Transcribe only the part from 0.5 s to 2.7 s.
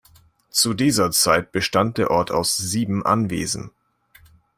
dieser Zeit bestand der Ort aus